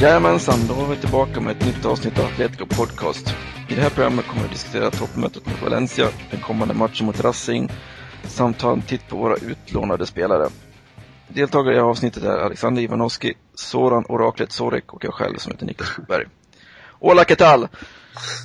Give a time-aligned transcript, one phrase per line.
[0.00, 3.34] Jajamensan, då var vi tillbaka med ett nytt avsnitt av Atletico Podcast.
[3.68, 7.20] I det här programmet kommer vi att diskutera toppmötet mot Valencia, den kommande matchen mot
[7.20, 7.72] Racing
[8.22, 10.48] samt ta en titt på våra utlånade spelare.
[11.28, 15.88] Deltagare i avsnittet är Alexander Ivanovski, Soran Oraklet Sorek och jag själv som heter Niklas
[15.88, 16.26] Sjöberg.
[17.00, 17.68] Hola, ¿qué tal?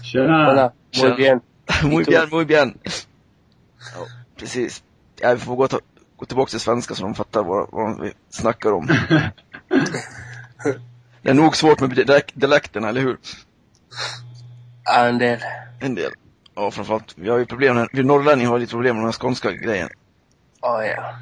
[0.04, 0.46] Tjena!
[0.46, 1.42] Hola, muy bien.
[1.84, 2.78] muy bien, muy bien.
[2.84, 4.08] Ja,
[4.40, 4.84] precis.
[5.22, 5.80] Ja, vi får gå, ta,
[6.18, 8.88] gå tillbaka till svenska så de fattar vad, vad vi snackar om.
[11.26, 13.18] Det är nog svårt med dialek- dialekterna, eller hur?
[14.84, 15.40] Ja, en del.
[15.80, 16.12] En del.
[16.56, 17.14] Ja, framförallt.
[17.18, 19.90] Vi har ju problem, vi norrlänningar har lite problem med den här skånska grejen.
[20.62, 21.16] Oh, ja.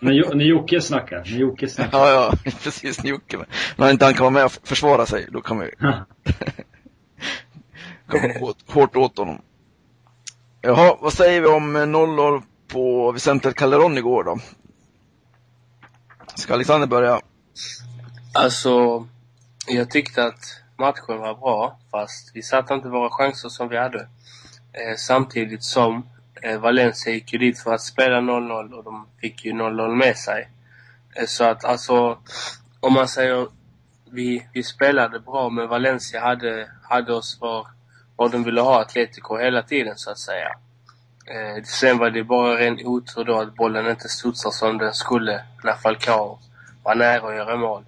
[0.00, 1.98] När, Jo- när Jocke snackar, när Jocke snackar.
[1.98, 3.04] Ja, ja, precis.
[3.04, 3.36] Jocke.
[3.36, 3.46] Men
[3.76, 5.70] när inte han kan vara med och försvara sig, då kan vi
[8.08, 9.38] komma hårt, hårt åt honom.
[10.60, 14.38] Jaha, vad säger vi om eh, 0-0 på Vicente Calderon igår då?
[16.34, 17.20] Ska Alexander börja?
[18.34, 19.06] Alltså,
[19.66, 24.08] jag tyckte att matchen var bra, fast vi satte inte våra chanser som vi hade.
[24.72, 26.08] Eh, samtidigt som
[26.42, 30.16] eh, Valencia gick ju dit för att spela 0-0 och de fick ju 0-0 med
[30.16, 30.48] sig.
[31.14, 32.18] Eh, så att alltså,
[32.80, 33.46] om man säger
[34.10, 37.66] vi, vi spelade bra, men Valencia hade, hade oss var,
[38.16, 40.48] var de ville ha Atletico hela tiden så att säga.
[41.26, 45.44] Eh, sen var det bara ren otur då att bollen inte studsade som den skulle
[45.62, 46.38] när Falcao
[46.82, 47.84] var nära att göra mål.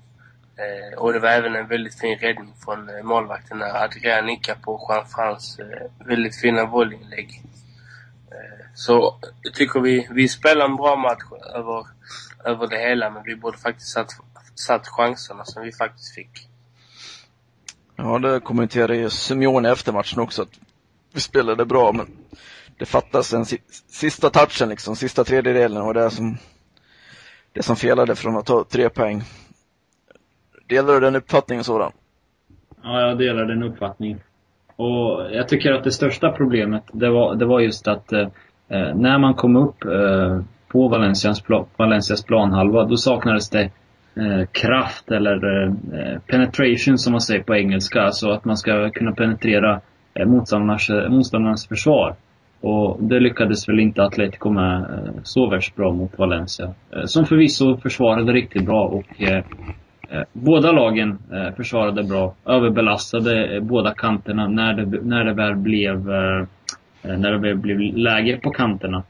[0.59, 4.61] Eh, och det var även en väldigt fin räddning från eh, målvakten när Adrian nickade
[4.61, 7.43] på Juan Frans eh, väldigt fina volleyinlägg.
[8.31, 11.23] Eh, så jag tycker vi, vi spelar en bra match
[11.55, 11.87] över,
[12.45, 14.11] över det hela men vi borde faktiskt satt,
[14.55, 16.49] satt chanserna som vi faktiskt fick.
[17.97, 20.61] Ja, det kommenterade ju Simeone efter matchen också, att
[21.13, 22.07] vi spelade bra, men
[22.79, 23.45] det fattas den
[23.89, 26.39] sista touchen liksom, sista tredjedelen och det som,
[27.53, 29.25] det som felade från att ta tre poäng.
[30.69, 31.93] Delar du den uppfattningen sådan?
[32.83, 34.21] Ja, jag delar den uppfattningen.
[34.77, 38.29] Och jag tycker att det största problemet, det var, det var just att eh,
[38.69, 43.63] eh när man kom upp eh, på Valencias, pla, Valencias planhalva, då saknades det
[44.17, 48.03] eh, kraft eller eh, eh, penetration som man säger på engelska.
[48.03, 49.81] Alltså att man ska kunna penetrera
[50.15, 52.15] eh, motståndarnas, eh, motståndarnas försvar.
[52.61, 56.75] Och det lyckades väl inte Atletico med eh, så värst bra mot Valencia.
[56.97, 59.45] Eh, som förvisso försvarade riktigt bra och Eh,
[60.11, 65.57] Eh, båda lagen eh, försvarade bra, överbelastade eh, båda kanterna när det, när det väl
[65.57, 66.41] blev, eh,
[67.03, 69.03] eh när det väl blev läge på kanterna.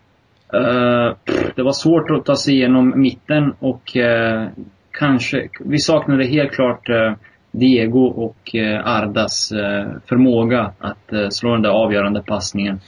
[0.53, 1.15] Eh,
[1.55, 4.49] det var svårt att ta sig igenom mitten och eh,
[4.91, 7.13] kanske, vi saknade helt klart eh,
[7.51, 12.81] Diego och eh, Ardas eh, förmåga att eh, slå den där avgörande passningen.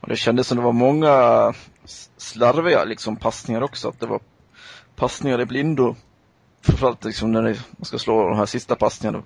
[0.00, 1.14] Och det kändes som det var många
[2.16, 4.20] slarviga liksom passningar också, att det var
[4.96, 5.94] passningar i blindo.
[6.62, 9.22] Framförallt liksom när man ska slå de här sista passningarna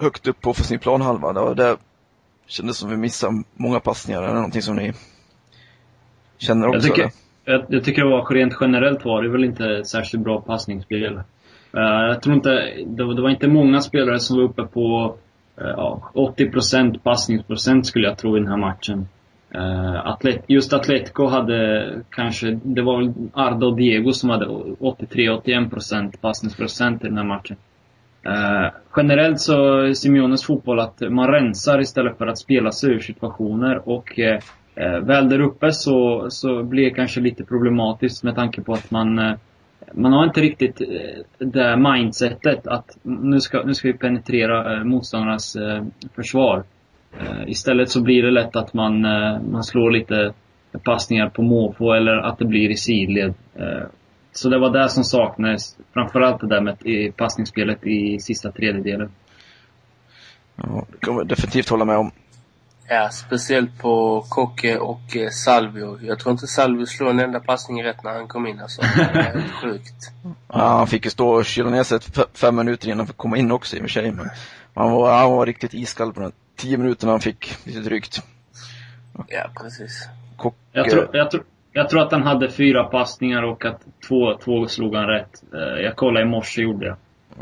[0.00, 1.32] högt upp på offensiv planhalva.
[1.32, 1.76] Var- det
[2.46, 4.22] kändes som vi missade många passningar.
[4.22, 4.92] Är det någonting som ni
[6.38, 6.88] känner också?
[6.88, 7.10] Jag tycker,
[7.44, 11.16] jag, jag tycker det var rent generellt var det väl inte ett särskilt bra passningsspel.
[11.76, 12.50] Eh, jag tror inte,
[12.86, 15.16] det var, det var inte många spelare som var uppe på
[15.56, 19.08] eh, ja, 80% passningsprocent skulle jag tro i den här matchen.
[19.54, 26.16] Uh, Atlet, just Atletico hade kanske, det var väl Arda och Diego som hade 83-81%
[26.20, 27.56] passningsprocent i den här matchen.
[28.26, 33.00] Uh, generellt så är Simeones fotboll att man rensar istället för att spela sig ur
[33.00, 38.62] situationer och uh, väl där uppe så, så blir det kanske lite problematiskt med tanke
[38.62, 39.36] på att man
[39.94, 45.56] man har inte riktigt eh, det mindsetet att nu ska, nu ska vi penetrera motståndarnas
[46.14, 46.64] försvar.
[47.20, 50.32] Eh, istället så blir det lätt att man, eh, man slår lite
[50.84, 53.34] passningar på måfå eller att det blir i sidled.
[53.54, 53.86] Eh,
[54.32, 55.76] så det var det som saknades.
[55.92, 59.10] Framförallt det där med i passningsspelet i sista tredjedelen.
[60.56, 62.10] Ja, det kan jag definitivt hålla med om.
[62.88, 65.98] Ja, speciellt på Kocke och eh, Salvio.
[66.02, 68.82] Jag tror inte Salvio slog en enda passning rätt när han kom in alltså.
[68.82, 70.10] Det är helt sjukt.
[70.48, 71.98] Ja, han fick ju stå och kyla ner sig
[72.34, 74.10] fem minuter innan han fick komma in också i och för sig.
[74.10, 74.30] Men
[74.74, 78.22] han var, han var riktigt iskall på de tio minuterna han fick lite drygt.
[79.28, 80.08] Ja, precis.
[80.36, 84.38] Kock, Jag tror, jag, tror, Jag tror att han hade fyra passningar och att två,
[84.44, 85.42] två slog han rätt.
[85.54, 86.96] Eh, jag kollade i morse, gjorde jag.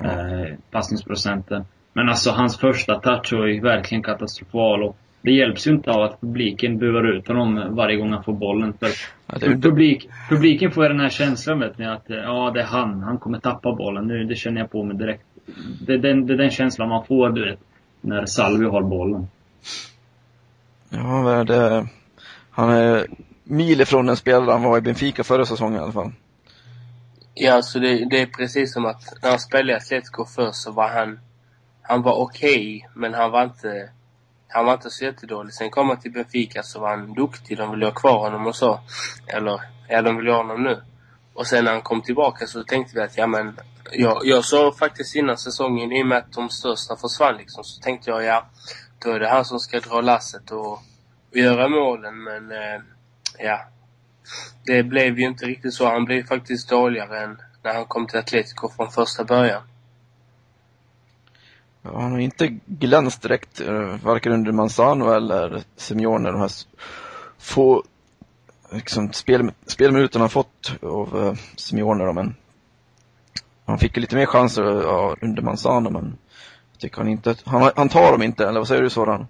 [0.05, 1.65] Eh, passningsprocenten.
[1.93, 4.83] Men alltså hans första touch var ju verkligen katastrofal.
[4.83, 8.33] Och det hjälps ju inte av att publiken buar ut honom varje gång han får
[8.33, 8.73] bollen.
[8.73, 12.65] För publik, publiken får ju den här känslan vet ni, att eh, ja, det är
[12.65, 13.03] han.
[13.03, 14.07] Han kommer tappa bollen.
[14.07, 15.25] Nu, det känner jag på mig direkt.
[15.87, 17.61] Det är den, det är den känslan man får, du vet,
[18.01, 19.29] när Salvio har bollen.
[20.89, 21.87] Ja, det,
[22.51, 23.07] han är
[23.45, 26.13] mil ifrån den spelare han var i Benfica förra säsongen i alla fall.
[27.35, 30.73] Ja, alltså det, det är precis som att när han spelade i Atletico först så
[30.73, 31.21] var han...
[31.83, 33.91] Han var okej, men han var inte...
[34.49, 35.55] Han var inte så jättedålig.
[35.55, 37.59] Sen kom han till Benfica så var han duktig.
[37.59, 38.81] De ville ha kvar honom och så.
[39.27, 40.83] Eller, ja, de vill ha honom nu.
[41.35, 43.57] Och sen när han kom tillbaka så tänkte vi att, ja men...
[43.93, 47.83] Jag, jag sa faktiskt innan säsongen, i och med att de största försvann liksom, så
[47.83, 48.47] tänkte jag, ja,
[48.99, 50.73] då är det han som ska dra lasset och,
[51.31, 52.53] och göra målen, men...
[52.53, 52.81] Eh,
[53.39, 53.61] ja,
[54.67, 55.87] det blev ju inte riktigt så.
[55.87, 59.63] Han blev faktiskt dåligare än när han kom till Atletico från första början.
[61.83, 66.51] Ja, han har inte glänst direkt, eh, varken under Manzano eller Simeone, de här
[67.39, 67.85] få
[68.73, 72.35] liksom, spel, spelminuterna han fått av uh, Simeone då, men
[73.67, 76.17] han fick ju lite mer chanser eh, ja, under Manzano, men
[76.73, 79.27] jag tycker han inte, han, han tar dem inte, eller vad säger du Soran?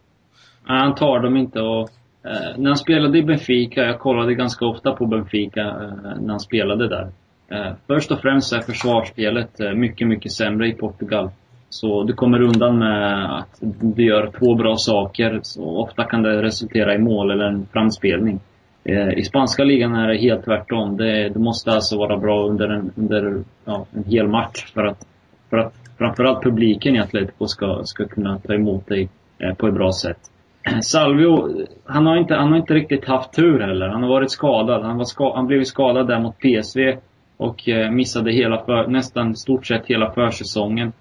[0.69, 1.88] Nej, han tar dem inte och
[2.25, 6.41] eh, när han spelade i Benfica, jag kollade ganska ofta på Benfica eh, när han
[6.41, 7.11] spelade där.
[7.50, 11.31] Eh, först och främst är försvarsspelet eh, mycket, mycket sämre i Portugal.
[11.69, 16.43] Så du kommer undan med att du gör två bra saker, så ofta kan det
[16.43, 18.41] resultera i mål eller en framspelning.
[18.85, 20.97] Eh, I spanska ligan är det helt tvärtom.
[20.97, 25.06] Det, du måste alltså vara bra under en, under, ja, en hel match för att,
[25.50, 29.75] för att framförallt publiken i Atletico ska, ska kunna ta emot dig eh, på ett
[29.75, 30.19] bra sätt.
[30.82, 33.88] Salvio, han har, inte, han har inte riktigt haft tur heller.
[33.88, 34.83] Han har varit skadad.
[34.83, 36.97] Han, var ska, han blev ju skadad där mot PSV
[37.37, 40.93] och eh, missade hela för, nästan stort sett hela försäsongen.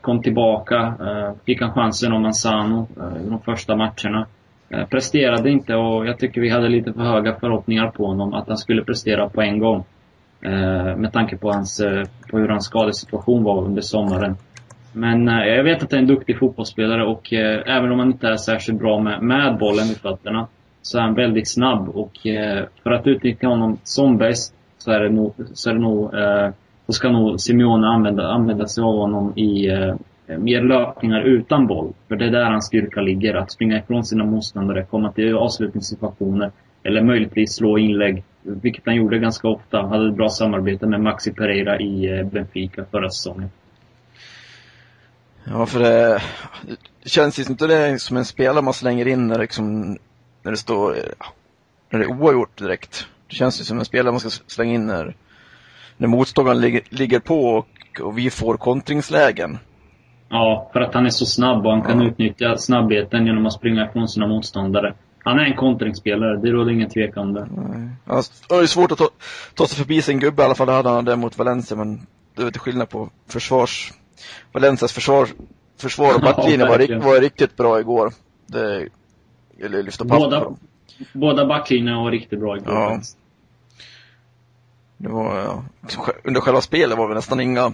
[0.00, 0.94] Kom tillbaka,
[1.46, 2.86] fick han chansen av Manzano
[3.26, 4.26] i de första matcherna.
[4.72, 8.48] Eh, presterade inte och jag tycker vi hade lite för höga förhoppningar på honom att
[8.48, 9.84] han skulle prestera på en gång.
[10.40, 14.36] Eh, med tanke på, hans, eh, på hur hans skadesituation var under sommaren.
[14.92, 18.36] Men jag vet att han är en duktig fotbollsspelare och även om han inte är
[18.36, 20.46] särskilt bra med, med bollen vid fötterna
[20.82, 22.12] så är han väldigt snabb och
[22.82, 26.10] för att utnyttja honom som bäst så är det nog, så är det nog
[26.86, 29.68] så ska nog Simeone använda, använda sig av honom i
[30.32, 31.92] Eh, mer löpningar utan boll.
[32.08, 33.34] För det är där hans styrka ligger.
[33.34, 36.52] Att springa ifrån sina motståndare, komma till avslutningssituationer
[36.82, 38.24] eller möjligtvis slå inlägg.
[38.42, 39.80] Vilket han gjorde ganska ofta.
[39.80, 43.50] Han hade ett bra samarbete med Maxi Pereira i eh, Benfica förra säsongen.
[45.44, 46.22] Ja, för det,
[47.02, 49.98] det känns ju inte det som en spelare man slänger in när det, liksom,
[50.42, 50.96] när det står,
[51.90, 53.06] när det är oavgjort direkt.
[53.28, 55.16] Det känns ju som en spelare man ska slänga in när,
[55.96, 59.58] när motståndaren ligger, ligger på och, och vi får kontringslägen.
[60.32, 62.06] Ja, för att han är så snabb och han kan Ja.
[62.08, 64.94] utnyttja snabbheten genom att springa ifrån sina motståndare.
[65.24, 67.48] Han är en kontringsspelare, det råder ingen tvekan om det.
[67.56, 67.88] Nej.
[68.06, 69.08] Han har ju svårt att ta,
[69.54, 72.06] ta sig förbi sin gubbe i alla fall, det hade han det mot Valencia, men
[72.36, 73.92] det är till skillnad på försvars,
[74.52, 75.28] Valencias försvar,
[75.78, 78.12] försvar och backlinje var, var riktigt bra igår.
[78.46, 78.88] Det
[79.58, 80.56] gäller lyfta Båda, dem.
[81.12, 83.00] båda backlinjerna var riktigt bra igår Ja.
[84.96, 85.64] Det var, ja,
[86.24, 87.72] under själva spelet var det nästan inga,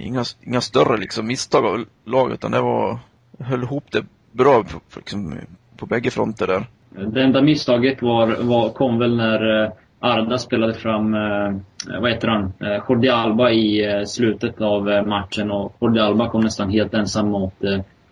[0.00, 2.98] inga, inga större liksom misstag av laget, utan det var,
[3.38, 5.34] höll ihop det bra på, liksom,
[5.76, 6.66] på bägge fronter där.
[7.06, 12.28] Det enda misstaget var, var, kom väl när eh, Arda spelade fram, eh, vad heter
[12.28, 17.28] han, eh, Jordi Alba i slutet av matchen och Jordi Alba kom nästan helt ensam
[17.28, 17.54] mot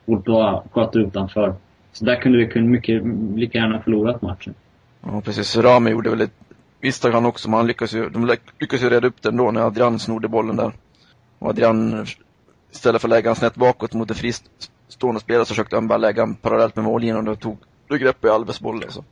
[0.06, 1.54] Courtois, sköt utanför.
[1.92, 3.02] Så där kunde vi mycket,
[3.36, 4.54] lika gärna förlorat matchen.
[5.02, 5.56] Ja, precis.
[5.56, 6.34] Rami gjorde väl ett
[6.80, 9.50] misstag han också, men han lyckades ju, de lyck- lyckades ju reda upp det ändå
[9.50, 10.72] när Adrian snodde bollen där.
[11.38, 12.06] Och Adrian,
[12.72, 15.98] istället för att lägga han snett bakåt mot en fristående spelare så försökte han bara
[15.98, 19.04] lägga han parallellt med mållinjen och då tog då grepp i Alves boll alltså.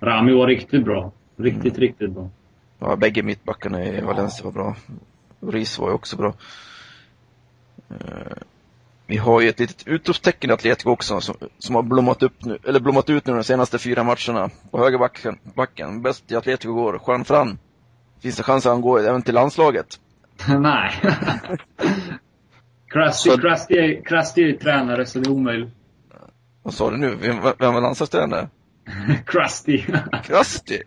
[0.00, 1.12] Rami var riktigt bra.
[1.36, 2.30] Riktigt, riktigt bra.
[2.78, 4.76] Ja, bägge mittbackarna i Valencia var bra.
[5.40, 6.34] Ris var ju också bra.
[7.90, 8.36] Eh,
[9.06, 12.58] Vi har ju ett litet utropstecken i Atletico också som, som har blommat upp nu,
[12.64, 14.50] eller blommat ut nu de senaste fyra matcherna.
[14.70, 17.58] På högerbacken, backen, bäst i Atletico går, Juan Fran.
[18.22, 20.00] Finns det chans att han går även till landslaget?
[20.60, 20.92] Nej.
[22.88, 25.74] Krusty, är, Krusty är ju tränare så det är omöjligt.
[26.62, 27.14] Vad sa du nu?
[27.14, 28.48] Vem, vem var landslagstränare?
[29.26, 29.84] Krusty.
[30.24, 30.78] Krusty?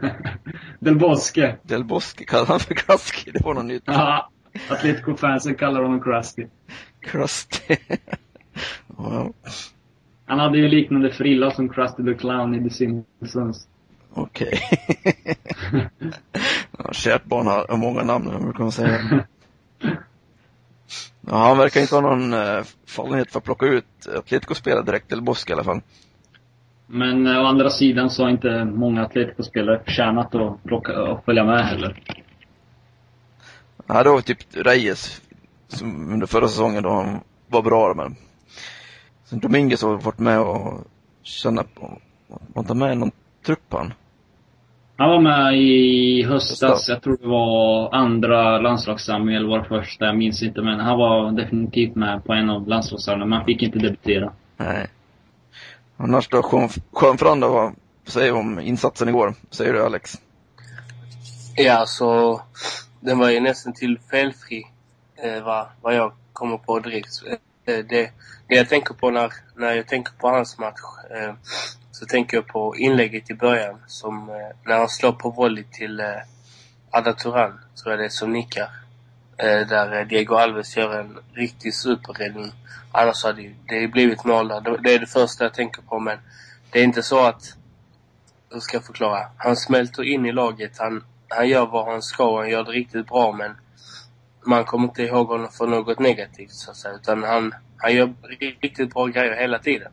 [0.78, 1.56] Del Bosque.
[1.62, 3.82] Del Bosque kallade han för Krusty, det var något nytt.
[3.86, 4.30] Ja,
[4.68, 6.46] Atletico-fansen kallar honom Krusty.
[7.00, 7.76] Krusty.
[8.98, 9.32] ja,
[10.26, 13.68] Han hade ju liknande frilla som Krusty the Clown i The Simpsons.
[14.14, 14.60] Okej.
[16.78, 19.24] ja, kärt barn har många namn, brukar man säga.
[21.26, 25.22] Ja, han verkar inte ha någon eh, fallenhet för att plocka ut Atletico-spelare direkt, eller
[25.22, 25.80] Bosk i alla fall.
[26.86, 31.44] Men eh, å andra sidan så har inte många Atletico-spelare förtjänat att plocka, och följa
[31.44, 32.02] med heller.
[33.86, 35.22] Ja, det var typ Reyes
[35.68, 38.16] som under förra säsongen då han var bra men
[39.24, 40.86] sen Dominguez har varit med och
[41.22, 43.10] känna på, var inte med någon
[43.46, 43.92] trupp han?
[44.96, 46.62] Han var med i höstas.
[46.62, 46.88] Höstas.
[46.88, 50.04] Jag tror det var andra landslagssamling eller var det första.
[50.04, 50.62] Jag minns inte.
[50.62, 53.28] Men han var definitivt med på en av landslagssamlingarna.
[53.28, 54.32] Men han fick inte debutera.
[54.56, 54.86] Nej.
[55.96, 56.70] Annars då,
[57.30, 57.74] andra, vad
[58.06, 59.34] säger du om insatsen igår?
[59.50, 60.12] Säger du Alex?
[61.56, 62.40] Ja, så
[63.00, 64.62] den var ju nästan till felfri,
[65.24, 67.22] eh, vad, vad jag kommer på direkt.
[67.66, 68.10] Eh, det,
[68.48, 70.80] det jag tänker på när, när jag tänker på hans match,
[71.10, 71.34] eh,
[71.92, 74.34] så tänker jag på inlägget i början, som eh,
[74.64, 76.06] när han slår på volley till eh,
[76.90, 78.70] Ada Turan, tror jag det är, som nickar.
[79.36, 82.52] Eh, där eh, Diego Alves gör en riktig superräddning.
[82.92, 84.60] Annars hade ju- det ju blivit mål där.
[84.60, 86.18] Det- Det är det första jag tänker på, men
[86.70, 87.42] det är inte så att
[88.50, 89.26] hur ska jag förklara?
[89.36, 90.78] Han smälter in i laget.
[90.78, 93.56] Han, han gör vad han ska och han gör det riktigt bra men
[94.46, 96.94] man kommer inte ihåg honom för något negativt så att säga.
[96.94, 98.12] Utan han, han gör
[98.60, 99.92] riktigt bra grejer hela tiden.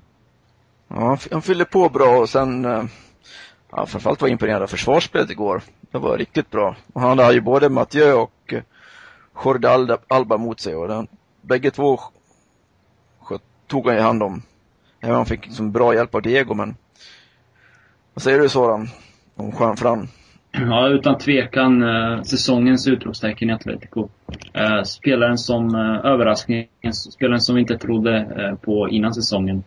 [0.89, 2.83] Ja, han fyllde på bra och sen, eh,
[3.71, 5.61] ja, framförallt var jag imponerad av försvarsspelet igår.
[5.91, 6.75] Det var riktigt bra.
[6.93, 8.61] Och han hade ju både Mathieu och eh,
[9.45, 9.67] Jordi
[10.07, 11.07] Alba, mot sig och den,
[11.41, 11.99] bägge två
[13.69, 14.41] tog han ju hand om.
[14.99, 16.75] Även om han fick liksom bra hjälp av Diego men
[18.13, 18.89] vad säger du Soran?
[19.35, 20.07] Om Juan Fran?
[20.51, 24.09] Ja, utan tvekan eh, säsongens utropstecken i Atletico.
[24.53, 29.63] Eh, spelaren som eh, överraskning, spelaren som vi inte trodde eh, på innan säsongen.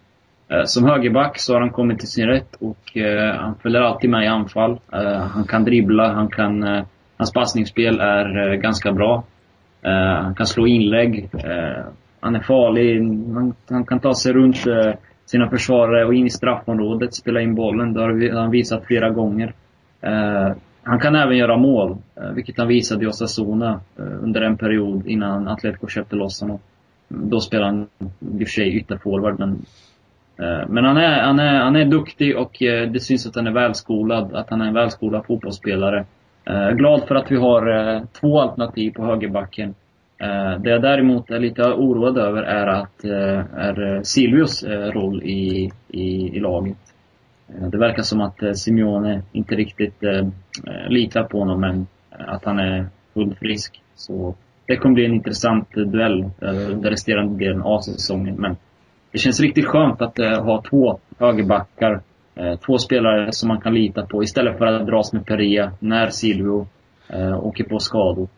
[0.53, 4.11] Eh, som högerback så har han kommit till sin rätt och eh, han följer alltid
[4.11, 4.81] med i anfall.
[4.93, 6.85] Eh, han kan dribbla, han kan,
[7.17, 9.25] hans passningsspel är ganska bra.
[9.85, 11.31] Han kan slå inlägg.
[12.21, 12.99] Han är farlig.
[13.35, 14.57] Han, han kan ta sig runt
[15.27, 17.93] sina försvarare och in i straffområdet, spela in bollen.
[17.93, 19.53] Det har han visat flera gånger.
[20.83, 21.97] Han kan även göra mål,
[22.35, 26.59] vilket han visade i Osasuna under en period innan Atletico köpte loss honom.
[27.09, 27.87] Då spelade han
[28.21, 29.63] i och för sig ytterforward, men
[30.43, 33.47] Eh, men han är, han, är, han är duktig och eh, det syns att han
[33.47, 36.05] är välskolad, att han är en välskolad fotbollsspelare.
[36.45, 39.75] Eh, glad för att vi har två alternativ på högerbacken.
[40.59, 46.41] Det jag däremot är lite oroad över är att är Silvios roll i, i, i
[46.41, 46.77] laget.
[47.47, 50.03] Det verkar som att Simeone inte riktigt
[50.89, 53.83] litar på honom, men att han är fullt frisk.
[53.95, 54.35] Så
[54.67, 58.35] det kommer bli en intressant duell under resterande delen av säsongen.
[58.39, 58.57] Men
[59.13, 62.01] det känns riktigt skönt att eh, ha två högerbackar.
[62.35, 66.11] Eh, två spelare som man kan lita på istället för att dras med Perea när
[66.11, 66.67] Silvio
[67.09, 68.29] eh, åker på skador.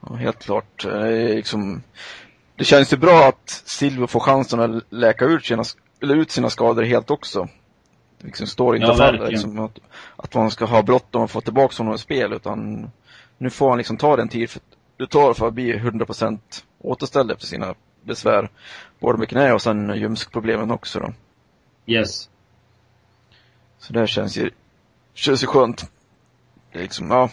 [0.00, 0.84] Ja, helt klart.
[0.84, 1.82] Eh, liksom,
[2.56, 5.62] det känns ju bra att Silvio får chansen att läka ut sina,
[6.00, 7.48] ut sina skador helt också.
[8.18, 9.78] Det liksom står inte Ja, faller liksom, att,
[10.16, 12.90] att man ska ha bråttom och få tillbaka honom i spel utan
[13.38, 14.62] nu får han liksom ta den tid för,
[14.96, 16.38] det tar för att bli 100%
[16.78, 17.74] återställd efter sina
[18.08, 18.48] besvär.
[19.00, 21.12] Både med knä och sen ljumskproblemen också då.
[21.86, 22.28] Yes.
[23.78, 24.50] Så det här känns ju,
[25.14, 25.90] känns ju skönt.
[26.72, 27.30] Det är liksom, ja.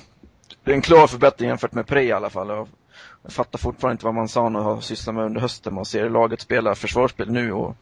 [0.64, 2.68] Det är en klar förbättring jämfört med Pre i alla fall.
[3.24, 5.74] Jag fattar fortfarande inte vad man sa och har sysslat med under hösten.
[5.74, 7.76] Man ser laget spela försvarsspel nu och,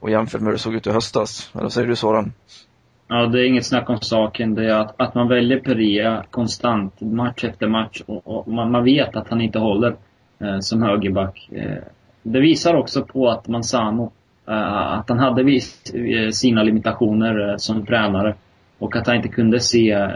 [0.00, 1.50] och jämfört med hur det såg ut i höstas.
[1.54, 2.32] Eller säger du Soran?
[3.08, 4.54] Ja, det är inget snack om saken.
[4.54, 8.02] Det är att, att man väljer Perea konstant, match efter match.
[8.06, 9.96] Och, och man, man vet att han inte håller
[10.38, 11.48] eh, som högerback.
[11.52, 11.82] Eh,
[12.24, 14.12] det visar också på att Manzano,
[14.48, 18.34] eh, att han hade vis, eh, sina limitationer eh, som tränare.
[18.78, 20.08] Och att han inte kunde se eh,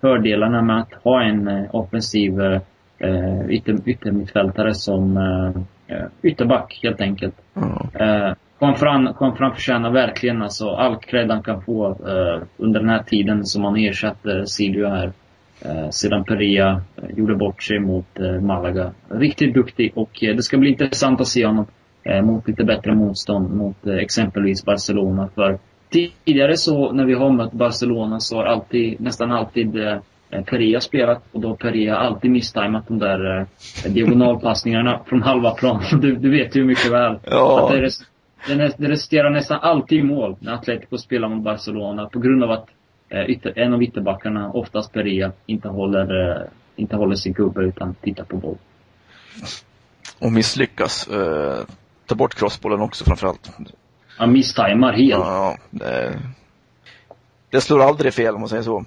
[0.00, 2.60] fördelarna med att ha en eh, offensiv eh,
[2.98, 7.34] eh, ytter, yttermittfältare som eh, eh, ytterback helt enkelt.
[7.54, 7.88] Ja.
[7.94, 12.80] Eh, Juan Fran, Juan Fran förtjänar verkligen alltså all cred han kan få eh, under
[12.80, 15.12] den här tiden som han ersatte Silvio här.
[15.60, 18.92] Eh, sedan Perea eh, gjorde bort sig mot eh, Malaga.
[19.08, 21.66] Riktigt duktig och det ska bli intressant att se honom
[22.22, 25.28] mot lite bättre motstånd mot exempelvis Barcelona.
[25.34, 25.58] För
[25.90, 29.72] tidigare så när vi har mött Barcelona så har alltid, nästan alltid
[30.30, 33.46] Perea spelat och då har Perea alltid misstajmat de där
[33.88, 35.82] diagonalpassningarna från halva plan.
[36.00, 37.18] Du, du vet ju mycket väl.
[37.24, 37.64] Ja.
[37.64, 37.98] Att
[38.48, 42.50] det, det, resterar nästan alltid i mål när Atletico spelar mot Barcelona på grund av
[42.50, 42.68] att
[43.10, 46.42] ytter, en av ytterbackarna, oftast Perea, inte håller, eh,
[46.76, 48.58] inte håller sin gubbe utan tittar på boll.
[50.18, 51.08] Och misslyckas.
[51.08, 51.64] Eh,
[52.06, 53.50] ta bort crossbollen också framförallt.
[54.18, 55.24] Han misstajmar helt.
[55.24, 56.18] Ja, det,
[57.50, 58.84] det slår aldrig fel om man säger så.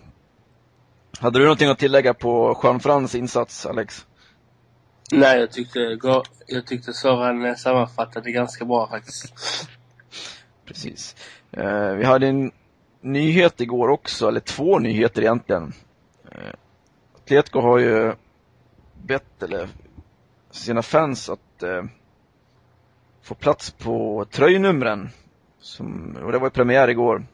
[1.20, 4.06] Hade du någonting att tillägga på Juan Frans insats, Alex?
[5.12, 5.98] Nej, jag tyckte,
[6.48, 9.34] jag tyckte Soran sammanfattade ganska bra faktiskt.
[10.66, 11.16] Precis.
[11.52, 12.52] Eh, vi hade en
[13.02, 15.74] nyhet igår också, eller två nyheter egentligen.
[16.32, 16.54] Eh,
[17.16, 18.14] Atletico har ju
[19.04, 19.70] bett eller,
[20.52, 21.84] sina fans att eh,
[23.22, 25.10] få plats på tröjnumren.
[25.60, 27.26] Som, och det var ju premiär igår.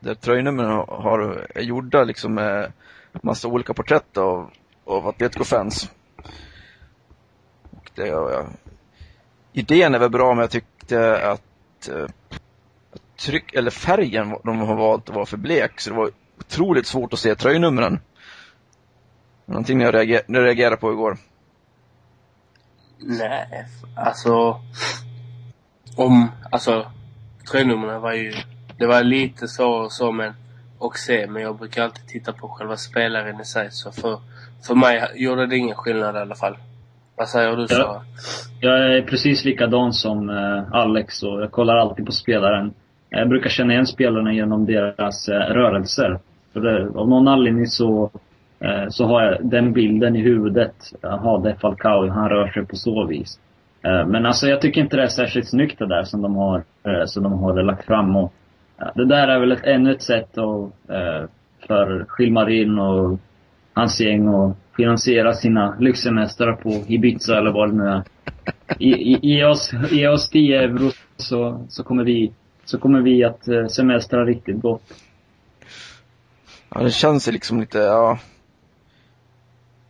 [0.00, 2.72] Där tröjnumren har, är gjorda liksom med
[3.12, 4.50] massa olika porträtt av,
[4.84, 5.90] av Atletico-fans.
[7.70, 8.46] Och det, ja,
[9.52, 12.06] idén är väl bra, men jag tyckte att, eh,
[13.20, 17.18] tryck, eller färgen de har valt var för blek, så det var otroligt svårt att
[17.18, 18.00] se tröjnumren.
[19.46, 21.16] Någonting jag reagerade, reagerade på igår.
[22.98, 24.60] Nej, alltså...
[25.96, 26.92] Om, alltså
[27.50, 28.32] tröjnumren var ju...
[28.78, 30.34] Det var lite så och så men...
[30.78, 33.68] Och se, men jag brukar alltid titta på själva spelaren i sig.
[33.70, 34.20] Så för,
[34.66, 36.56] för mig gjorde det ingen skillnad i alla fall.
[37.16, 38.02] Vad säger du så?
[38.60, 42.74] Jag är precis likadan som eh, Alex och jag kollar alltid på spelaren.
[43.10, 46.18] Jag brukar känna igen spelarna genom deras eh, rörelser.
[46.52, 48.10] För det, av någon anledning så,
[48.60, 50.74] eh, så har jag den bilden i huvudet.
[51.00, 53.40] Jaha, det är Falcao, han rör sig på så vis.
[53.82, 56.62] Eh, men alltså jag tycker inte det är särskilt snyggt det där som de har,
[57.06, 58.16] som de har lagt fram.
[58.16, 58.32] Och,
[58.94, 60.72] det där är väl ett, ännu ett sätt att,
[61.66, 63.18] för Gilmarin och
[63.74, 68.02] hans gäng att finansiera sina lyxsemestrar på Ibiza eller vad det nu är.
[68.78, 72.32] Ge, ge, oss, ge oss 10 euro så, så, kommer vi,
[72.70, 74.82] så kommer vi att semestra riktigt gott.
[76.74, 78.18] Ja, det känns ju liksom lite, ja.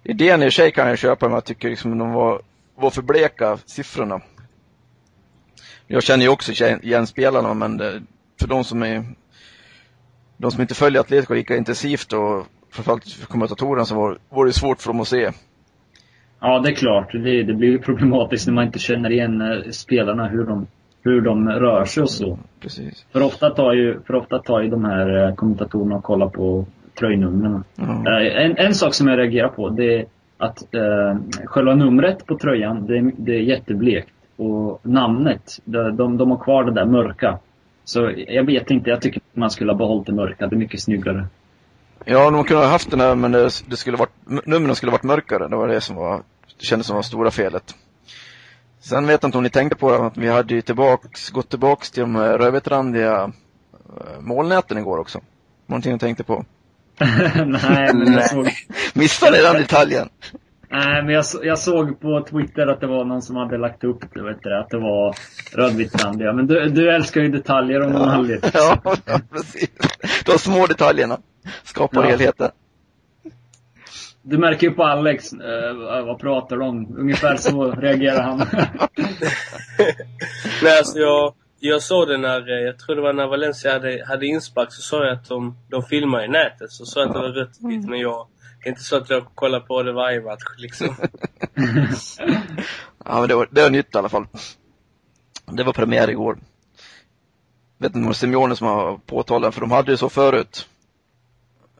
[0.03, 2.43] Idén i och för sig kan jag köpa, men jag tycker liksom de var
[2.75, 4.21] var för bleka, siffrorna.
[5.87, 8.03] Jag känner ju också igen spelarna, men det,
[8.41, 9.05] för de som är
[10.37, 14.53] de som inte följer Atletico lika intensivt och framförallt för kommentatorerna så var, var det
[14.53, 15.31] svårt för dem att se.
[16.41, 17.13] Ja, det är klart.
[17.13, 20.67] Det, det blir problematiskt när man inte känner igen eh, spelarna, hur de,
[21.03, 22.39] hur de rör sig och så.
[22.61, 23.07] Precis.
[23.13, 26.67] För ofta tar ju, för ofta tar ju de här eh, kommentatorerna och kollar på
[26.99, 27.65] tröjnumren.
[27.79, 28.07] Mm.
[28.07, 30.07] En, en sak som jag reagerar på, det är
[30.39, 34.13] att eh, själva numret på tröjan, det, det är jätteblekt.
[34.37, 37.39] Och namnet, de, de, de har kvar det där mörka.
[37.85, 40.47] Så jag vet inte, jag tycker man skulle ha behållit det mörka.
[40.47, 41.27] Det är mycket snyggare.
[42.05, 45.03] Ja, de kunde ha haft den där, men det, det skulle varit, numren skulle varit
[45.03, 45.49] mörkare.
[45.49, 46.23] Det var det som var,
[46.59, 47.75] det kändes som var stora felet.
[48.81, 51.91] Sen vet jag inte om ni tänkte på att vi hade ju tillbaks, gått tillbaks
[51.91, 53.33] till de rödvetrandiga
[53.73, 55.21] eh, molnäten igår också.
[55.67, 56.45] Någonting jag tänkte på?
[57.47, 58.49] Nej, men jag såg...
[58.95, 60.09] Missade den detaljen?
[60.73, 64.01] Nej, men jag, jag såg på Twitter att det var någon som hade lagt upp
[64.15, 65.15] det, vet du, att det var
[65.53, 66.33] rödvitt-randiga.
[66.33, 68.15] Men du, du älskar ju detaljer om någon ja.
[68.15, 68.51] anledning.
[68.55, 68.97] Ja,
[69.33, 69.71] precis.
[70.27, 71.19] De små detaljerna
[71.63, 72.11] skapar ja.
[72.11, 72.51] helheten.
[74.23, 76.99] Du märker ju på Alex, eh, vad pratar de om?
[76.99, 78.39] Ungefär så reagerar han.
[80.63, 84.05] Nej, alltså jag, jag såg det när, eh, jag tror det var när Valencia hade,
[84.09, 86.73] hade inspark, så såg jag att de, de filmade i nätet.
[86.73, 88.27] Så såg jag att det var rött och vitt, men jag,
[88.63, 90.89] det är inte så att jag kollar på det varje match liksom.
[93.05, 94.27] ja men det var, det var nytt i alla fall.
[95.53, 96.39] Det var premiär igår.
[97.79, 100.69] Vet inte om det var Simeone som har påtalat för de hade ju så förut.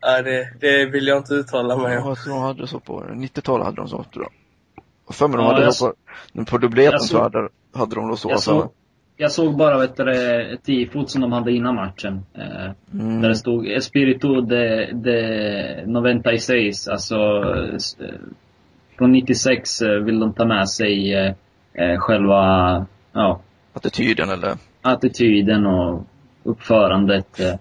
[0.03, 2.09] Nej, det, det vill jag inte uttala mig om.
[2.09, 4.33] Ja, de hade så på 90-talet hade de så, tror jag.
[5.07, 5.93] Och för mig de ja, hade så
[6.35, 8.31] på, på dubbleten så hade, hade de då så.
[8.31, 8.71] Jag, så,
[9.17, 12.25] jag såg bara vet du, ett tifot som de hade innan matchen.
[12.35, 13.23] Eh, mm.
[13.23, 14.87] Där det stod Espiritu de,
[15.87, 17.17] de 96, alltså
[18.01, 18.15] eh,
[18.99, 21.35] från 96 eh, vill de ta med sig eh,
[21.73, 23.41] eh, själva, ja.
[23.73, 24.55] Attityden eller?
[24.83, 26.07] Attityden och
[26.43, 27.41] uppförandet.
[27.41, 27.55] Eh,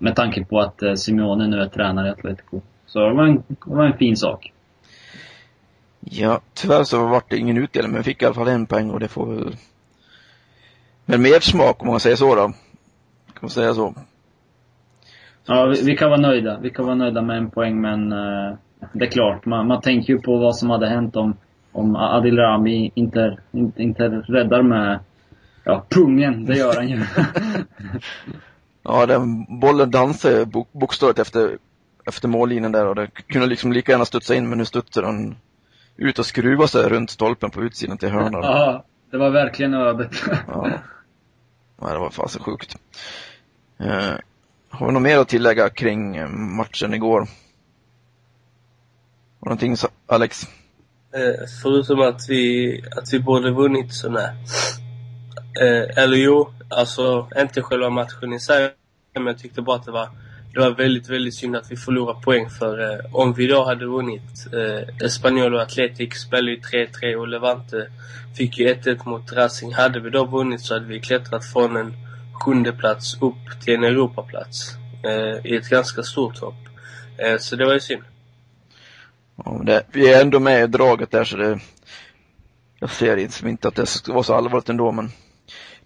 [0.00, 2.60] med tanke på att eh, Simeone nu är tränare i Atletico.
[2.86, 4.52] Så det var en, det var en fin sak.
[6.00, 9.00] Ja, tyvärr så var det ingen utdelning, men fick i alla fall en poäng och
[9.00, 9.56] det får väl
[11.04, 12.46] med mer smak om man säger så då.
[12.46, 12.54] Kan
[13.40, 13.94] man säga så.
[15.46, 16.58] Ja, vi, vi, kan vara nöjda.
[16.62, 18.54] Vi kan vara nöjda med en poäng, men uh,
[18.92, 21.36] det är klart, man, man tänker ju på vad som hade hänt om,
[21.72, 24.98] om Adil Rami inte, inte, inte räddar med
[25.64, 26.44] ja, pungen.
[26.44, 26.96] Det gör han ju.
[28.82, 31.58] ja, den bollen dansade bokstavligt efter,
[32.06, 35.36] efter mållinjen där och det kunde liksom lika gärna studsa in, men nu studsade den
[35.96, 38.42] ut och skruva sig runt stolpen på utsidan till hörnan.
[38.42, 40.10] Ja, det var verkligen ödet.
[40.46, 40.70] ja.
[41.82, 42.76] Nej, det var fasen sjukt.
[43.78, 44.14] Eh,
[44.70, 47.20] har vi något mer att tillägga kring eh, matchen igår?
[49.40, 50.42] Har någonting, Alex?
[51.14, 54.32] Eh, förutom att vi, att vi borde vunnit så nej.
[55.60, 58.70] Eh, eller jo, alltså inte själva matchen i sig.
[59.14, 60.08] men jag tyckte bara att det var,
[60.54, 62.50] det var väldigt, väldigt synd att vi förlorade poäng.
[62.50, 67.28] För eh, om vi då hade vunnit, eh, Espanyol och Atletic spelade ju 3-3 och
[67.28, 67.90] Levante
[68.36, 69.74] fick ju 1-1 mot Racing.
[69.74, 71.94] Hade vi då vunnit så hade vi klättrat från en
[72.44, 74.74] sjunde plats upp till en Europaplats.
[75.04, 76.54] Eh, I ett ganska stort hopp.
[77.18, 78.02] Eh, så det var ju synd.
[79.44, 81.58] Ja, det, vi är ändå med i draget där så det,
[82.78, 85.10] jag ser inte att det ska vara så allvarligt ändå men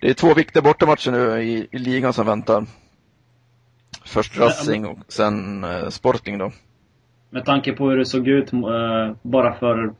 [0.04, 2.64] det är två viktiga bortamatcher nu i, i ligan som väntar.
[4.04, 6.52] Först Racing och sen eh, Sporting då.
[7.30, 8.60] Med tanke på hur det såg ut eh,
[9.22, 9.94] bara för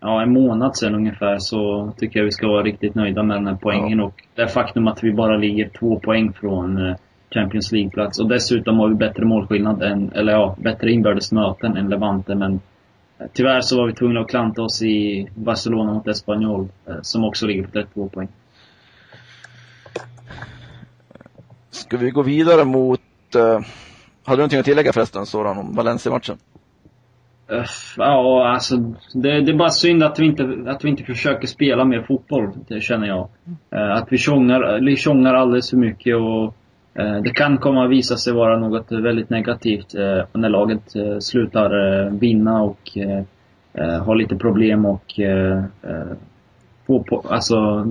[0.00, 3.46] ja, en månad sedan ungefär så tycker jag vi ska vara riktigt nöjda med den
[3.46, 3.98] här poängen.
[3.98, 4.04] Ja.
[4.04, 6.96] Och det faktum att vi bara ligger två poäng från eh,
[7.30, 8.20] Champions League-plats.
[8.20, 12.34] Och dessutom har vi bättre målskillnad än, eller ja, bättre inbördes möten än Levante.
[12.34, 12.60] Men
[13.18, 17.24] eh, tyvärr så var vi tvungna att klanta oss i Barcelona mot Espanyol, eh, som
[17.24, 18.28] också ligger på 32 poäng.
[21.70, 23.00] Ska vi gå vidare mot,
[23.34, 23.60] eh, uh,
[24.24, 26.36] hade du någonting att tillägga förresten, Soran, om Valencia-matchen?
[27.96, 28.76] Ja, alltså
[29.14, 32.50] det, det, är bara synd att vi, inte, att vi inte försöker spela mer fotboll,
[32.68, 33.28] det känner jag.
[33.70, 36.54] Eh, att vi tjongar, tjongar alldeles för mycket och
[37.02, 39.94] eh, det kan komma att visa sig vara något väldigt negativt
[40.32, 40.82] när laget
[41.24, 42.90] slutar vinna och
[44.04, 45.20] har lite problem och
[46.86, 47.86] få, alltså,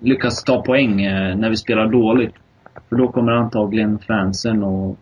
[0.00, 0.96] lyckas ta poäng
[1.36, 2.34] när vi spelar dåligt.
[2.88, 4.98] För då kommer antagligen fansen och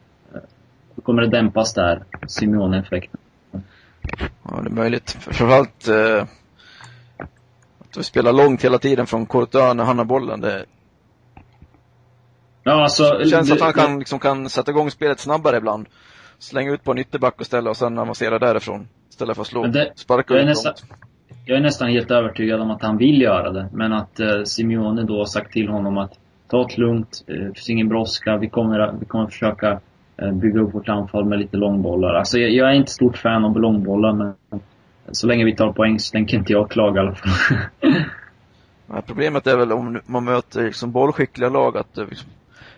[0.95, 3.21] då kommer det dämpas där, Simeone-effekten.
[4.43, 5.11] Ja, det är möjligt.
[5.11, 6.27] Framförallt eh,
[7.79, 10.41] att vi spelar långt hela tiden från Courtois när han har bollen.
[10.41, 10.65] Det,
[12.65, 15.87] Ja, alltså, det känns att han kan, liksom, kan sätta igång spelet snabbare ibland.
[16.39, 18.89] Slänga ut på en ytterback och ställa och sen avancera därifrån.
[19.11, 20.75] Istället för att slå, det, sparka ut nästan,
[21.47, 23.69] Jag är nästan helt övertygad om att han vill göra det.
[23.73, 26.13] Men att eh, Simeone då har sagt till honom att
[26.53, 29.81] ta det lugnt, eh, det finns ingen brådska, vi kommer, vi kommer försöka
[30.17, 32.15] eh, bygga upp vårt anfall med lite långbollar.
[32.15, 34.61] Alltså jag, jag är inte stort fan av långbollar men
[35.13, 37.59] så länge vi tar poäng så tänker inte jag klaga i alla fall.
[38.87, 42.31] ja, problemet är väl om man möter liksom bollskickliga lag att eh, liksom,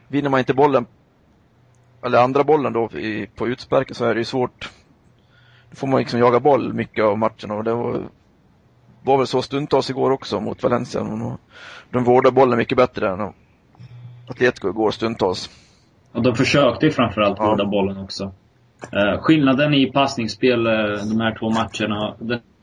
[0.08, 0.86] vinner man inte bollen,
[2.06, 4.70] eller andra bollen då i, på utsparken så är det ju svårt.
[5.70, 8.02] Då får man liksom jaga boll mycket av matchen och det var,
[9.02, 11.00] var väl så stundtals igår också mot Valencia.
[11.00, 11.38] De,
[11.90, 13.32] de vårdar bollen mycket bättre än
[14.26, 15.50] Atletico igår stundtals.
[16.12, 17.50] Och de försökte ju framförallt ja.
[17.50, 18.32] vårda bollen också.
[18.92, 20.72] Eh, skillnaden i passningsspel eh,
[21.10, 22.14] de här två matcherna,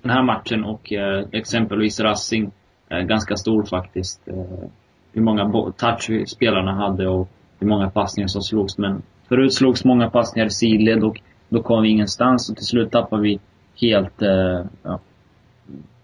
[0.02, 2.52] den här matchen och eh, exempelvis Racing,
[2.89, 4.28] är ganska stor faktiskt.
[4.28, 4.69] Eh,
[5.13, 8.78] hur många touch spelarna hade och hur många passningar som slogs.
[8.78, 12.91] Men förut slogs många passningar i sidled och då kom vi ingenstans och till slut
[12.91, 13.39] tappade vi
[13.82, 15.00] helt, eh, ja,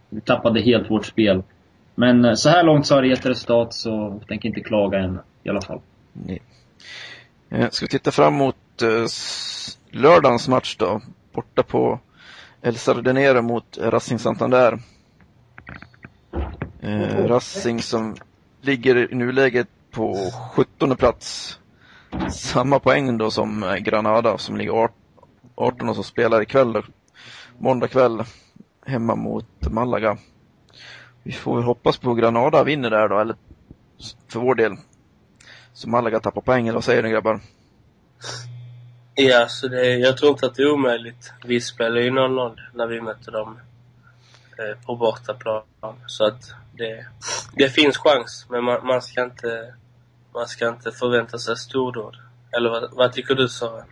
[0.09, 1.43] vi tappade helt vårt spel.
[1.99, 4.99] Men eh, så här långt så har det gett resultat så jag tänker inte klaga
[4.99, 5.81] än i alla fall.
[6.13, 6.41] Nej.
[7.49, 9.05] Eh, ska vi titta fram mot eh,
[9.91, 11.01] lördagens match då?
[11.33, 11.99] Borta på
[12.61, 14.79] El Sardinero mot Racing Santander.
[16.81, 18.15] Eh, Racing som
[18.61, 21.59] ligger i nuläget på 17 plats.
[22.31, 24.89] Samma poäng då som Granada som ligger
[25.55, 26.81] 18 och som spelar ikväll då.
[27.57, 28.23] Måndag kväll
[28.85, 30.17] hemma mot Malaga.
[31.27, 33.35] Vi får väl hoppas på Granada vinner där då, eller
[34.27, 34.75] för vår del.
[35.73, 37.39] Så Malaga tappar poäng, eller vad säger ni grabbar?
[39.15, 41.33] Ja, så det, jag tror inte att det är omöjligt.
[41.45, 43.59] Vi spelar ju 0-0 när vi möter dem
[44.57, 45.63] eh, på bortaplan.
[46.05, 47.05] Så att det,
[47.53, 49.73] det finns chans, men man, man, ska inte,
[50.33, 52.17] man ska inte förvänta sig stordåd.
[52.51, 53.87] Eller vad, vad tycker du Sören?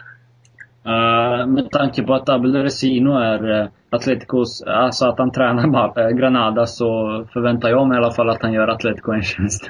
[0.88, 6.10] Uh, med tanke på att Abel Resino är uh, Atleticos, alltså att han tränar uh,
[6.18, 6.86] Granada så
[7.34, 9.68] förväntar jag mig i alla fall att han gör Atletico en tjänst.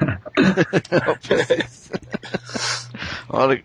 [3.32, 3.60] ja, det,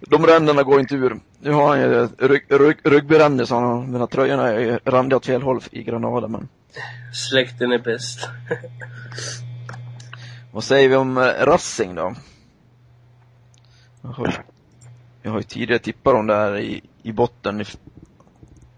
[0.00, 1.16] de ränderna går inte ur.
[1.40, 5.42] Nu har han ju rygg, rygg, ryggberänder så han, mina tröjorna är randiga åt fel
[5.42, 6.48] håll i Granada men
[7.12, 8.28] Släkten är bäst.
[10.52, 12.14] Vad säger vi om eh, Racing då?
[15.24, 17.64] Jag har, ju tidigare tippat dem där i, i botten i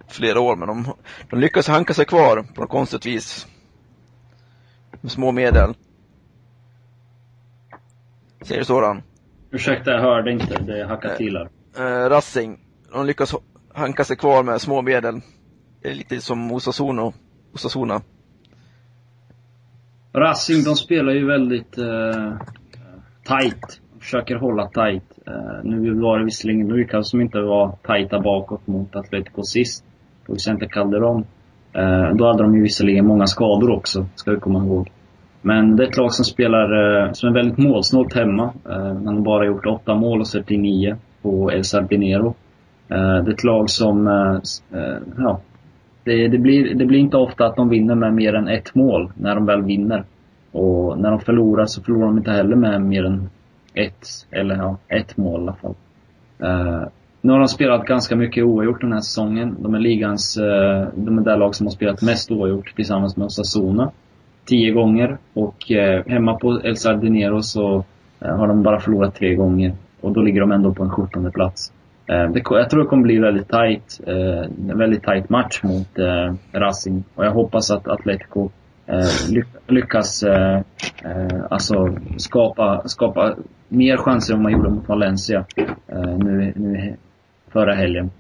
[0.09, 0.95] flera år, men de,
[1.31, 3.47] de lyckas hanka sig kvar på något konstigt vis.
[5.01, 5.75] Med små medel.
[8.43, 9.03] Säger du sådan?
[9.51, 10.63] Ursäkta, jag hörde inte.
[10.63, 11.49] Det hackade till här.
[12.05, 12.61] Eh, Racing.
[12.93, 13.35] De lyckas
[13.75, 15.21] hanka sig kvar med små medel.
[15.83, 17.13] Det är lite som Osasuna.
[17.53, 18.03] Osasuna.
[20.15, 22.39] Racing, de spelar ju väldigt eh,
[23.25, 23.81] tight.
[24.07, 25.19] Försöker hålla tight.
[25.27, 29.85] Eh, nu var det visserligen Lucas som inte var tajta bakåt mot Atletico sist.
[30.27, 31.25] På Vicente Calderon.
[31.73, 34.89] Eh, då hade de ju visserligen många skador också, ska vi komma ihåg.
[35.43, 38.53] Men det är ett lag som spelar, eh, som är väldigt målsnålt hemma.
[39.05, 42.35] Man har bara gjort åtta mål och släppt in nio på El Sardinero.
[42.89, 44.07] Det är ett lag som,
[45.19, 45.41] ja,
[46.05, 49.13] det, det, blir, det blir inte ofta att de vinner med mer än ett mål
[49.15, 50.05] när de väl vinner.
[50.53, 53.29] Och när de förlorar så förlorar de inte heller med mer än
[53.77, 55.75] ett, eller ja, ett mål i alla fall.
[56.43, 56.89] Uh,
[57.21, 59.57] nu har de spelat ganska mycket oavgjort den här säsongen.
[59.61, 63.25] De är ligans, uh, de är det lag som har spelat mest oavgjort tillsammans med
[63.25, 63.91] Osasuna.
[64.45, 65.19] Tio gånger.
[65.35, 67.85] Och uh, hemma på El Sardinero så
[68.21, 69.73] har de bara förlorat tre gånger.
[70.01, 71.73] Och då ligger de ändå på en 17 plats.
[72.07, 75.89] Det, jag tror det kommer bli väldigt tight, en väldigt tight match mot
[76.53, 77.05] Racing.
[77.15, 78.51] Och jag hoppas att Atletico
[78.87, 80.61] Eh, lyckas eh,
[81.05, 83.35] eh, alltså skapa, skapa
[83.69, 85.45] mer chanser än man gjorde mot Valencia
[85.87, 86.97] eh, nu, nu
[87.53, 88.11] förra helgen.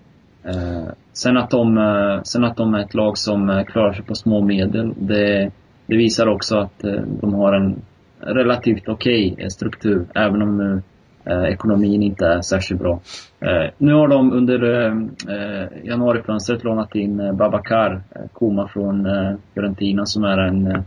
[0.44, 4.14] Eh, sen, att de, eh, sen att de är ett lag som klarar sig på
[4.14, 5.50] små medel, det,
[5.86, 7.82] det visar också att eh, de har en
[8.20, 10.82] relativt okej okay struktur, även om nu
[11.26, 13.00] eh, ekonomin inte är särskilt bra.
[13.40, 19.08] Eh, nu har de under eh, januarifönstret lånat in eh, Babakar Koma från
[19.54, 20.84] Fiorentina som är en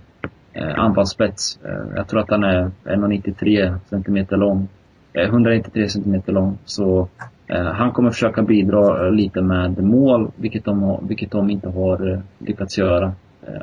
[0.54, 1.60] eh, anfallsspets.
[1.66, 4.68] Eh, jag tror att han är 1,93 cm lång.
[5.14, 6.58] Eh, 193 cm lång.
[6.66, 7.10] Så
[7.48, 11.70] eh, han kommer försöka bidra eh, lite med mål, vilket de, har, vilket de inte
[11.70, 13.14] har eh, lyckats göra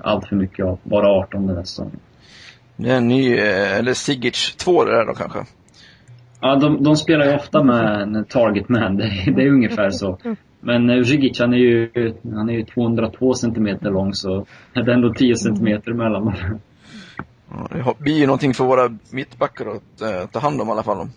[0.02, 0.78] allt för mycket av.
[0.82, 2.00] Bara 18 den här säsongen.
[2.76, 5.38] Det är en ny, eller Sigic 2 det där då kanske?
[6.46, 8.96] Ja, de, de spelar ju ofta med en target man.
[8.96, 10.18] Det, det är ungefär så.
[10.60, 11.90] Men Zigic han är ju,
[12.34, 16.34] han är ju 202 cm lång så det är ändå 10 cm mellan dem.
[17.50, 20.82] Ja, det blir ju någonting för våra mittbackar att äh, ta hand om i alla
[20.82, 21.08] fall.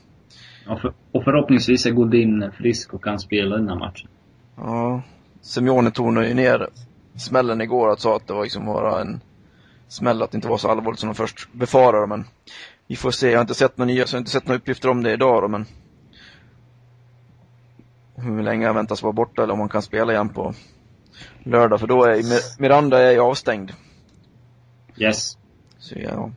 [0.66, 4.08] Ja, för, och förhoppningsvis är Godin frisk och kan spela den här matchen.
[4.56, 5.02] Ja,
[5.42, 6.68] Simeone tonade ju ner
[7.16, 9.22] smällen igår och sa att det var liksom bara en
[9.88, 12.08] smäll, att det inte var så allvarligt som de först befarade.
[12.08, 12.26] Men
[12.90, 14.58] vi får se, jag har inte sett några nya, så jag har inte sett några
[14.58, 15.66] uppgifter om det idag då, men
[18.16, 20.54] hur länge han väntas vara borta eller om han kan spela igen på
[21.44, 23.72] lördag, för då är Miranda är ju avstängd.
[24.98, 25.38] Yes.
[25.78, 26.32] Så ja,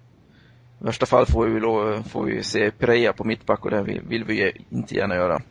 [0.81, 4.25] i värsta fall får vi, då, får vi se Pereira på mittback och det vill
[4.25, 5.43] vi inte gärna göra.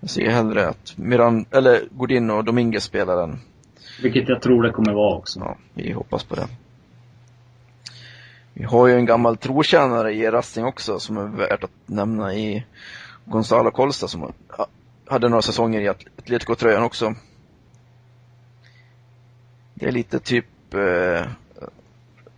[0.00, 3.38] Jag ser hellre att Miran, eller Godin och Dominguez spelar den.
[4.02, 5.40] Vilket jag tror det kommer vara också.
[5.40, 6.48] Ja, vi hoppas på det.
[8.58, 12.64] Vi har ju en gammal trotjänare i Racing också som är värt att nämna i
[13.24, 14.32] Gonzalo Colsta som
[15.06, 17.14] hade några säsonger i Atletico-tröjan också.
[19.74, 21.26] Det är lite typ eh,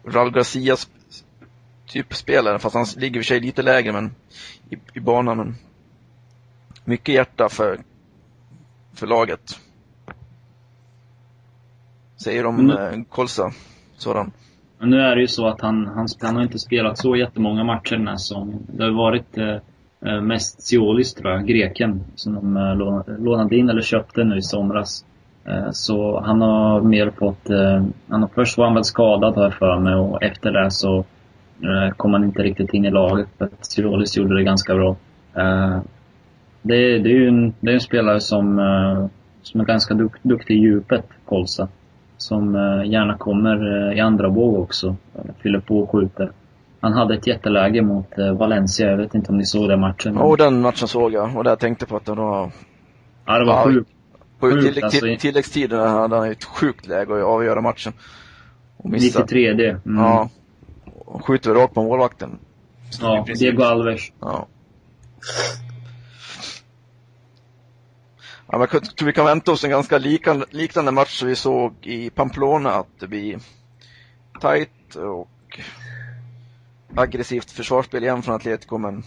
[0.04, 0.88] Raul Garcias
[1.86, 4.14] typ spelare, fast han ligger i sig lite lägre men,
[4.70, 5.36] i, i banan.
[5.36, 5.54] Men
[6.84, 7.80] mycket hjärta för,
[8.94, 9.60] för laget.
[12.16, 13.00] Säger de mm.
[13.00, 13.52] eh, Kolsa,
[13.96, 14.32] sådan.
[14.80, 17.64] Men nu är det ju så att han, han, han har inte spelat så jättemånga
[17.64, 18.66] matcher den här säsongen.
[18.72, 19.56] Det har varit eh,
[20.06, 22.74] eh mest Siolis tror jag, greken, som de eh,
[23.18, 25.04] lånade in eller köpte nu i somras.
[25.44, 29.42] Eh, så han har mer fått, eh, han har först var han väl skadad har
[29.42, 30.98] jag för mig och efter det så
[31.62, 34.96] eh, kom han inte riktigt in i laget för att Tyrolis gjorde det ganska bra.
[35.34, 35.78] Eh,
[36.62, 39.10] det, det är ju en, det är en spelare som,
[39.42, 41.68] som är ganska duk, duktig i djupet, Kolsa.
[42.20, 42.54] Som
[42.86, 44.96] gärna kommer i andra våg också,
[45.42, 46.32] fyller på och skjuter.
[46.80, 48.06] Han hade ett jätteläge mot
[48.38, 50.14] Valencia, jag vet inte om ni såg den matchen?
[50.14, 52.50] Ja, den matchen såg jag och där tänkte på att det var...
[53.26, 53.90] Ja, det var ja, sjukt
[54.40, 57.92] på tillägg, alltså, till, tilläggstiden hade han ett sjukt läge att avgöra matchen.
[58.76, 59.18] Och missa.
[59.18, 59.70] 93 det.
[59.70, 60.04] Mm.
[60.04, 60.30] Ja.
[61.04, 62.38] Och skjuter rakt på målvakten.
[63.00, 64.00] Ja, Diego Alves.
[64.20, 64.46] Ja.
[68.52, 71.74] Ja, men jag tror vi kan vänta oss en ganska liknande match som vi såg
[71.82, 73.38] i Pamplona, att det blir
[74.40, 75.60] tight och
[76.96, 79.02] aggressivt försvarsspel igen från Atletico, men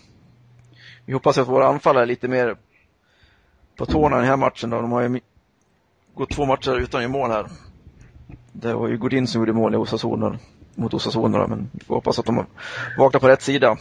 [1.05, 2.55] vi hoppas att våra anfallare är lite mer
[3.77, 4.81] på tårna den här matchen då.
[4.81, 5.19] De har ju
[6.13, 7.47] gått två matcher utan att mål här.
[8.51, 10.39] Det var ju Godin som gjorde mål i Osasuna,
[10.75, 12.45] mot Osasuna men vi får hoppas att de
[12.97, 13.77] vaknar på rätt sida.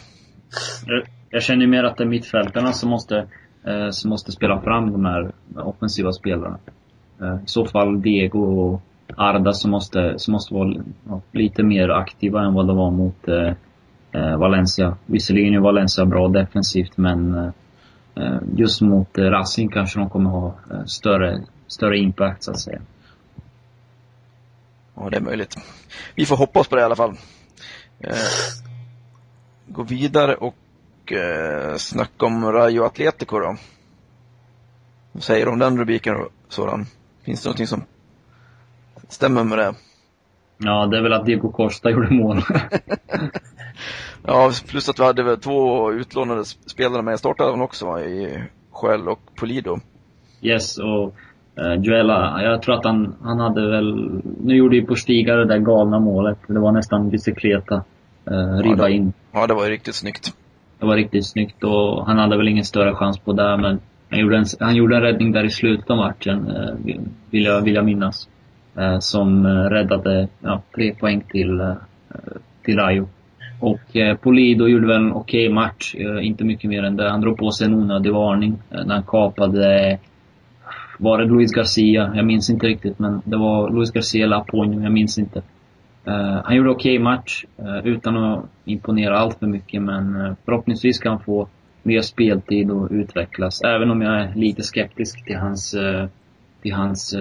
[1.30, 3.28] Jag känner mer att det är mittfältarna som måste,
[3.64, 6.58] eh, som måste spela fram de här offensiva spelarna.
[7.20, 8.82] Eh, I så fall Diego och
[9.16, 10.74] Arda som måste, som måste vara
[11.08, 13.52] ja, lite mer aktiva än vad de var mot eh,
[14.12, 14.96] eh, Valencia.
[15.06, 17.50] Visserligen är Valencia bra defensivt men eh,
[18.14, 22.60] eh, just mot eh, Racing kanske de kommer ha eh, större, större impact så att
[22.60, 22.80] säga.
[24.94, 25.56] Ja, det är möjligt.
[26.14, 27.14] Vi får hoppas på det i alla fall.
[28.00, 28.14] Eh,
[29.66, 30.56] gå vidare och
[31.12, 33.56] eh, snacka om Rayo Atletico då.
[35.12, 36.16] Vad säger du om den rubriken
[36.48, 36.86] sådan?
[37.24, 37.84] Finns det någonting som
[39.08, 39.74] stämmer med det?
[40.58, 42.36] Ja, det är väl att Diego Costa gjorde mål.
[44.26, 48.00] ja, plus att vi hade väl två utlånade spelare med i startelvan också va?
[48.00, 49.80] i Skäll och Polido.
[50.40, 51.14] Yes, och
[51.60, 54.20] uh, Joella, jag tror att han, han hade väl...
[54.44, 56.38] Nu gjorde ju Postiga det där galna målet.
[56.46, 57.84] Det var nästan bicykleta.
[58.30, 59.12] Uh, ribba ja, det, in.
[59.32, 60.34] Ja, det var riktigt snyggt.
[60.82, 64.20] Det var riktigt snyggt och han hade väl ingen större chans på det, men han
[64.20, 66.74] gjorde en, han gjorde en räddning där i slutet av matchen, eh,
[67.30, 68.28] vill, jag, vill jag minnas.
[68.76, 71.74] Eh, som eh, räddade ja, tre poäng till,
[72.64, 73.08] till Rayo.
[73.60, 77.10] Och eh, Polido gjorde väl en okej okay match, eh, inte mycket mer än det.
[77.10, 79.98] Han drog på sig en onödig varning eh, när han kapade,
[80.98, 82.12] var det Luis Garcia?
[82.14, 85.42] Jag minns inte riktigt men det var Luis Garcia eller Aponio, jag minns inte.
[86.04, 90.32] Eh, han gjorde okej okay match eh, utan att imponera allt för mycket men eh,
[90.44, 91.48] förhoppningsvis kan han få
[91.82, 93.62] mer speltid och utvecklas.
[93.62, 95.74] Även om jag är lite skeptisk till hans,
[96.62, 97.14] till hans,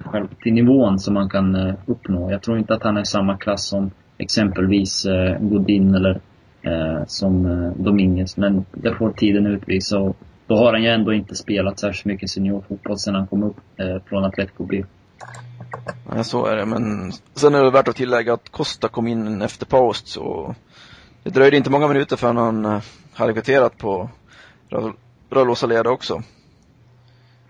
[0.00, 2.30] själv, till nivån som man kan uppnå.
[2.30, 5.06] Jag tror inte att han är i samma klass som exempelvis
[5.40, 6.20] Godin eller
[7.06, 8.36] som eh, Dominguez.
[8.36, 10.16] Men det får tiden utvisa och
[10.46, 13.56] då har han ju ändå inte spelat särskilt mycket seniorfotboll sedan han kom upp
[14.08, 14.84] från Atletico B.
[16.14, 16.66] Ja, så är det.
[16.66, 20.54] Men sen är det värt att tillägga att Costa kom in efter paus så
[21.22, 22.82] det dröjde inte många minuter förrän han eh,
[23.14, 24.10] hade kvitterat på
[25.30, 26.22] Rölosa leda också.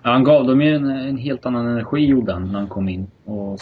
[0.02, 2.88] Ja, han gav dem ju en, en, helt annan energi gjorde han när han kom
[2.88, 3.06] in.
[3.24, 3.58] Och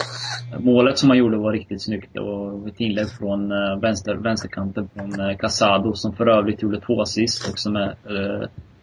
[0.59, 2.09] målet som han gjorde var riktigt snyggt.
[2.13, 6.81] Det var ett inlägg från uh, vänster, vänsterkanten från uh, Casado som för övrigt gjorde
[6.81, 7.95] två assist och som, är,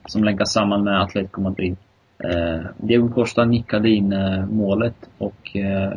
[0.06, 1.76] som länkas samman med Atletico Madrid.
[2.18, 5.92] Eh, Diego Costa nickade in eh, målet och eh,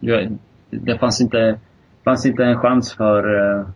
[0.00, 0.22] ja,
[0.70, 1.58] det fanns inte,
[2.04, 3.66] fanns inte en chans för eh,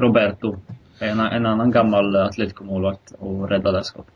[0.00, 0.56] Roberto,
[0.98, 4.14] en, en annan gammal Atletico-målvakt, att rädda det skottet.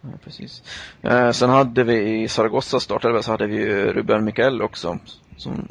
[0.00, 0.62] Ja, precis.
[1.02, 4.98] Eh, sen hade vi i Zaragoza startade så hade vi Ruben Mikael också.
[5.36, 5.68] Som,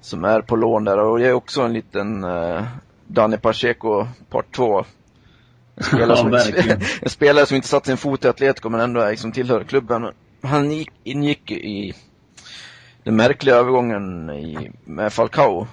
[0.00, 2.64] som är på lån där och det är också en liten eh,
[3.06, 4.84] Danny Pacheco part 2.
[5.76, 9.08] En spelare, som, ja, en spelare som inte satt sin fot i Atletico men ändå
[9.08, 10.10] liksom tillhör klubben.
[10.42, 11.94] Han gick, ingick i
[13.02, 15.66] den märkliga övergången i, med Falcao.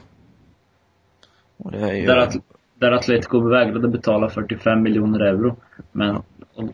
[1.57, 2.05] Och det är ju...
[2.05, 2.31] Där,
[2.79, 5.55] där Atletico vägrade betala 45 miljoner euro.
[5.91, 6.21] Men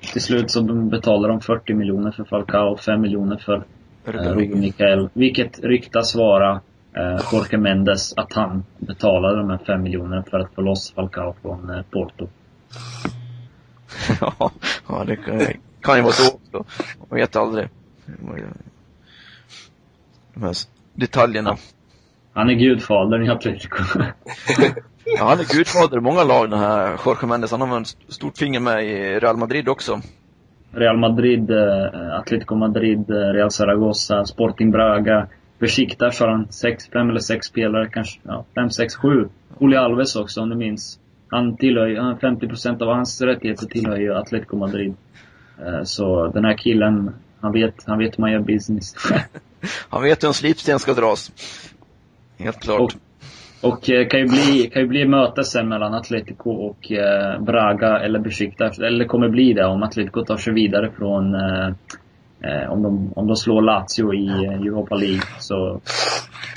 [0.02, 3.64] till slut så betalade de 40 miljoner för Falcao och 5 miljoner för
[4.06, 5.10] eh, Ruben Mikael.
[5.14, 6.62] Vilket ryktas vara
[6.94, 11.36] eh, Jorge Mendes att han betalade de här 5 miljonerna för att få loss Falcao
[11.42, 12.28] från eh, Porto.
[14.22, 14.52] Ja,
[14.88, 15.42] ja, det kan,
[15.82, 16.66] kan ju vara så också.
[17.10, 17.70] Man vet aldrig.
[20.34, 20.56] De här
[20.94, 21.58] detaljerna.
[22.34, 23.84] Han är gudfadern i Atletico.
[25.16, 27.52] Ja, han är gudfader i många lag den här Jorge Mendes.
[27.52, 30.02] Han har ett stort finger med i Real Madrid också.
[30.72, 35.28] Real Madrid, eh, Atletico Madrid, eh, Real Zaragoza, Sporting Braga.
[35.60, 39.30] Besiktas har han sex, fem eller sex spelare, kanske ja, fem, sex, sju.
[39.60, 41.00] Uli Alves också om du minns.
[41.30, 44.94] Han tillhör ju, 50% av hans rättigheter tillhör ju Atletico Madrid.
[45.66, 47.12] Eh, så den här killen,
[47.42, 48.96] han vet, han vet hur man gör business.
[49.90, 51.32] han vet hur en slipsten ska dras.
[52.38, 52.82] Helt klart.
[52.82, 52.94] Och
[53.62, 58.00] och eh, kan ju bli, kan ju bli möte sen mellan Atletico och eh, Braga
[58.00, 58.80] eller Besiktas.
[58.80, 63.36] Eller kommer bli det om Atletico tar sig vidare från eh, om, de, om de
[63.36, 65.22] slår Lazio i Europa League.
[65.40, 65.82] Så,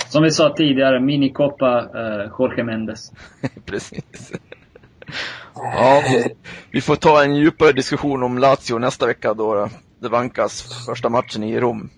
[0.09, 3.11] som vi sa tidigare, minikoppa eh, Jorge Mendes.
[3.65, 4.31] Precis.
[5.55, 6.03] Ja,
[6.71, 9.69] vi får ta en djupare diskussion om Lazio nästa vecka då
[9.99, 11.89] det vankas första matchen i Rom.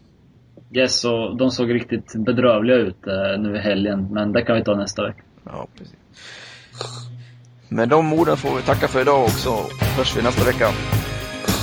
[0.75, 4.07] Yes, och de såg riktigt bedrövliga ut eh, nu i helgen.
[4.11, 5.21] Men det kan vi ta nästa vecka.
[5.45, 5.95] Ja, precis.
[7.69, 9.49] Med de orden får vi tacka för idag också.
[9.97, 10.69] Hörs vi nästa vecka.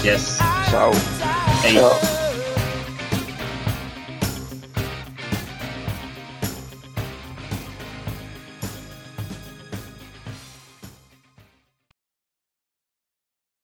[0.04, 0.38] Yes.
[0.70, 0.92] Ciao.
[1.62, 1.72] Hej.
[1.72, 2.19] Ciao.